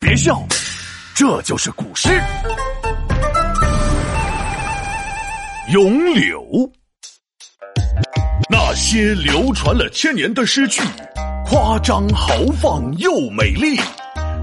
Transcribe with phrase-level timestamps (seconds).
[0.00, 0.40] 别笑，
[1.14, 2.08] 这就是古诗
[5.72, 6.40] 《咏柳》。
[8.48, 10.80] 那些流传了千年的诗句，
[11.44, 13.76] 夸张豪放又美丽。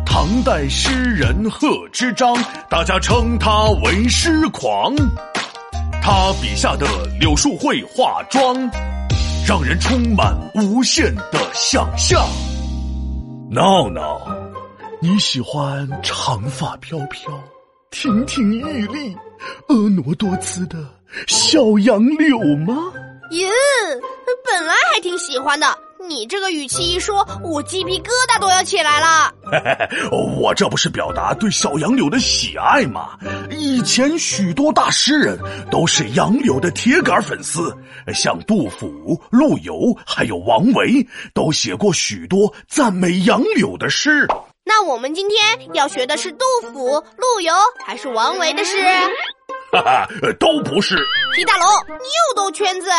[0.06, 2.36] 唐代诗人贺知章，
[2.70, 4.94] 大家称他为诗狂。
[6.02, 6.86] 他笔下的
[7.18, 8.54] 柳树会化妆，
[9.48, 12.28] 让人充满无限的想象。
[13.50, 14.20] 闹闹，
[15.08, 17.32] 你喜欢长发飘飘、
[17.92, 19.16] 亭亭玉立、
[19.68, 20.84] 婀娜多姿的
[21.28, 22.76] 小杨柳吗？
[23.30, 23.48] 哟，
[24.44, 25.68] 本来还挺喜欢的。
[26.10, 29.32] 你这个语气一说，我鸡皮疙瘩都要起来了。
[30.42, 33.12] 我这不是表达对小杨柳的喜爱吗？
[33.52, 35.38] 以前许多大诗人
[35.70, 37.72] 都是杨柳的铁杆粉丝，
[38.12, 44.28] 像杜甫、陆游，还有王维，都写过许多赞美杨柳的诗。
[44.68, 45.38] 那我们今天
[45.74, 47.54] 要学的是杜甫、陆游
[47.86, 48.82] 还是王维的诗？
[49.72, 50.08] 哈哈，
[50.40, 50.96] 都不是。
[51.36, 51.68] 皮大龙，
[52.00, 52.90] 你又兜圈子。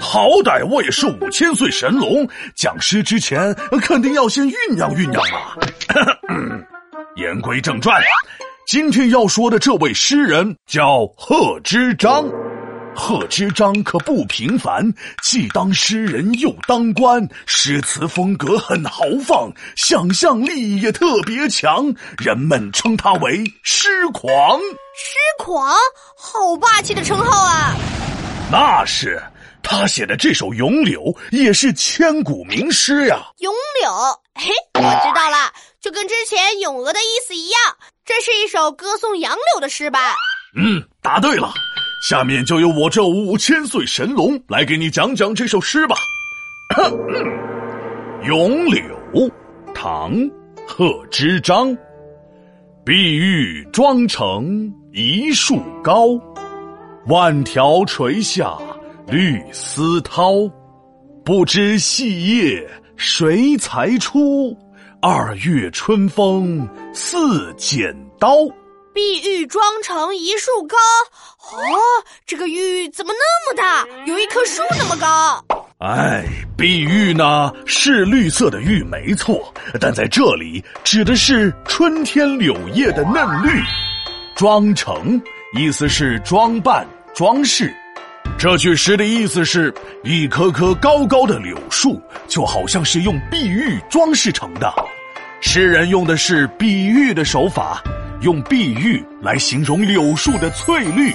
[0.00, 3.52] 好歹我也是五千岁神龙，讲诗之前
[3.82, 5.56] 肯定要先酝酿酝酿嘛。
[7.16, 8.00] 言归正传，
[8.68, 12.24] 今天要说的这位诗人叫贺知章。
[13.00, 24.60] 贺知章可不平凡，既当诗人又当官，诗词风格很豪放，想象力也特别强，人们称他为诗狂。
[24.94, 25.74] 诗狂，
[26.14, 27.74] 好霸气的称号啊！
[28.52, 29.20] 那是，
[29.62, 33.16] 他写的这首《咏柳》也是千古名诗呀。
[33.40, 33.90] 咏柳，
[34.34, 37.60] 嘿，我知道了，就跟之前咏鹅的意思一样，
[38.04, 40.14] 这是一首歌颂杨柳的诗吧？
[40.54, 41.54] 嗯，答对了。
[42.00, 45.94] 下面就由我这五千岁神龙来给你讲讲这首诗吧，
[48.26, 48.82] 《咏柳》，
[49.74, 50.14] 唐·
[50.66, 51.76] 贺知章。
[52.86, 56.18] 碧玉妆成一树高，
[57.06, 58.56] 万条垂下
[59.06, 60.50] 绿丝绦。
[61.22, 62.66] 不知细叶
[62.96, 64.56] 谁裁出？
[65.02, 68.30] 二月春风似剪刀。
[68.92, 70.76] 碧玉妆成一树高，
[71.56, 71.78] 哦，
[72.26, 75.44] 这个玉怎么那么大，有一棵树那么高？
[75.78, 76.24] 哎，
[76.58, 83.62] 碧玉呢是绿色的玉没错，但在这里指的是春天柳叶的嫩绿。
[84.34, 85.20] 妆成
[85.56, 87.72] 意思是装扮、装饰。
[88.38, 94.72] 这句诗的意思是一棵棵高高的柳树，就好像是用碧玉装饰成的。
[95.40, 97.82] 诗人用的是比喻的手法。
[98.20, 101.10] 用碧玉来形容柳树的翠绿，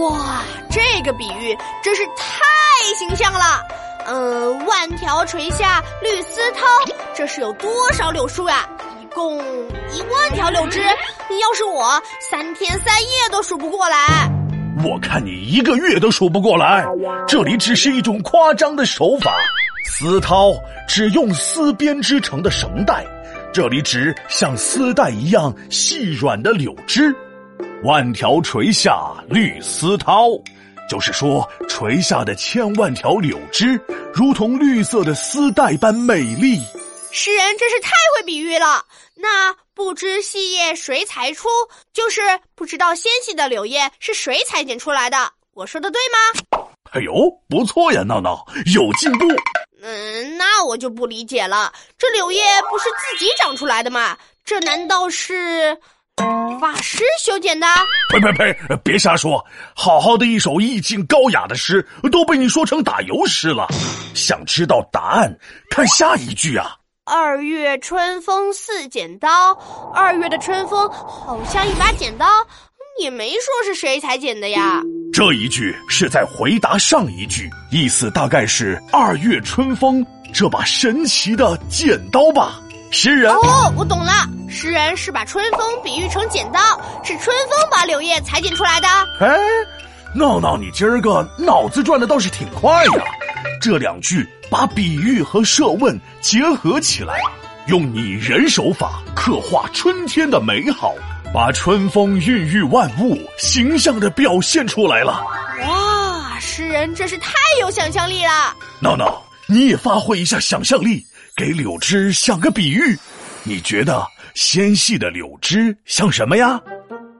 [0.00, 3.60] 哇，这个比喻真是太形象了。
[4.06, 6.64] 呃，万条垂下绿丝绦，
[7.14, 8.66] 这是有多少柳树呀？
[9.02, 9.38] 一共
[9.92, 10.80] 一万条柳枝。
[10.80, 14.26] 要是我，三天三夜都数不过来。
[14.82, 16.86] 我看你一个月都数不过来。
[17.28, 19.34] 这里只是一种夸张的手法。
[19.86, 20.58] 丝绦
[20.88, 23.04] 只用丝编织成的绳带。
[23.54, 27.14] 这里指像丝带一样细软的柳枝，
[27.84, 30.42] 万条垂下绿丝绦，
[30.90, 33.80] 就是说垂下的千万条柳枝
[34.12, 36.60] 如同绿色的丝带般美丽。
[37.12, 38.84] 诗人真是太会比喻了。
[39.14, 41.48] 那不知细叶谁裁出，
[41.92, 42.22] 就是
[42.56, 45.30] 不知道纤细的柳叶是谁裁剪出来的。
[45.52, 46.66] 我说的对吗？
[46.90, 47.14] 哎呦，
[47.48, 48.44] 不错呀，闹闹
[48.74, 49.28] 有进步。
[50.64, 51.72] 我就不理解了。
[51.98, 54.16] 这柳叶不是自己长出来的吗？
[54.44, 55.76] 这难道是
[56.60, 57.66] 法师修剪的？
[58.10, 58.76] 呸呸呸！
[58.84, 59.44] 别瞎说！
[59.74, 63.66] 好好的一首意境高雅的诗，都被你说成打油诗了。
[64.14, 65.36] 想知道答案？
[65.70, 66.76] 看下一句啊！
[67.04, 69.52] 二月春风似剪刀。
[69.94, 72.26] 二月的春风好像一把剪刀。
[73.00, 74.80] 也没说是谁裁剪的呀。
[75.12, 82.60] 这一句是在回答上一句，意思大概是二月春风这把神奇的剪刀吧。
[82.90, 84.12] 诗人哦，我懂了，
[84.48, 86.58] 诗人是把春风比喻成剪刀，
[87.04, 88.88] 是春风把柳叶裁剪出来的。
[89.20, 89.38] 哎，
[90.12, 92.92] 闹闹，你今儿个脑子转的倒是挺快呀。
[93.60, 97.20] 这两句把比喻和设问结合起来，
[97.68, 100.92] 用拟人手法刻画春天的美好。
[101.32, 105.20] 把春风孕育万物形象的表现出来了。
[105.66, 108.54] 哇，诗人真是太有想象力了。
[108.78, 111.04] 闹闹，你也发挥一下想象力，
[111.36, 112.98] 给柳枝想个比喻。
[113.42, 116.60] 你觉得纤细的柳枝像什么呀？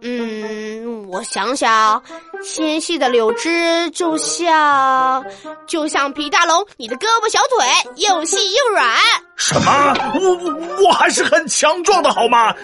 [0.01, 2.03] 嗯，我想想，
[2.43, 5.25] 纤细的柳枝就像，
[5.67, 7.67] 就像皮大龙，你的胳膊小腿
[7.97, 8.97] 又细又软。
[9.37, 9.95] 什么？
[10.15, 12.55] 我我我还是很强壮的，好吗？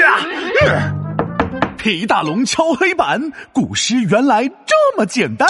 [0.00, 0.92] 呀！
[1.78, 5.48] 皮大龙敲黑板，古诗原来这么简单。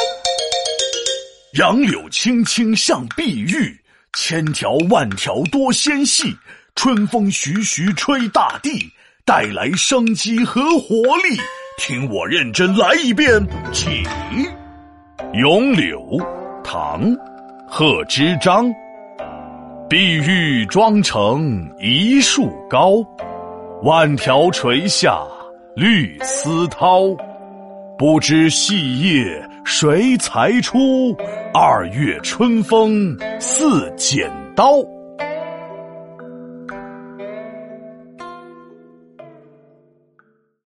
[1.55, 3.75] 杨柳青青像碧玉，
[4.13, 6.37] 千条万条多纤细。
[6.75, 8.93] 春风徐徐吹大地，
[9.25, 11.41] 带来生机和活力。
[11.79, 13.43] 听我认真来一遍，
[13.73, 14.03] 起。
[15.41, 16.19] 咏柳，
[16.63, 17.03] 唐，
[17.67, 18.71] 贺知章。
[19.89, 23.03] 碧玉妆成一树高，
[23.83, 25.19] 万条垂下
[25.75, 27.17] 绿丝绦。
[27.99, 31.17] 不知细叶谁裁出？
[31.53, 34.77] 二月春风似剪刀。